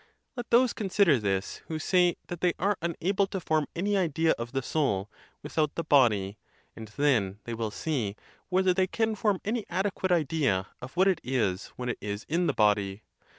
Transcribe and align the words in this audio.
Let 0.35 0.49
those 0.49 0.73
consider 0.73 1.19
this, 1.19 1.57
who 1.67 1.77
say 1.77 2.15
that 2.25 2.41
they 2.41 2.53
are 2.57 2.75
unable 2.81 3.27
to 3.27 3.39
form 3.39 3.67
any 3.75 3.95
idea 3.95 4.31
of 4.35 4.51
the 4.51 4.63
soul 4.63 5.11
without 5.43 5.75
the 5.75 5.83
body, 5.83 6.39
and 6.75 6.87
then 6.97 7.39
they 7.43 7.53
will 7.53 7.69
see 7.69 8.15
whether 8.49 8.73
they 8.73 8.87
can 8.87 9.13
form 9.13 9.39
any 9.45 9.63
adequate 9.69 10.11
idea 10.11 10.69
of 10.81 10.97
what 10.97 11.07
it 11.07 11.21
is 11.23 11.67
when 11.75 11.87
it 11.87 11.99
is 12.01 12.25
in 12.27 12.47
the 12.47 12.53
body. 12.55 13.03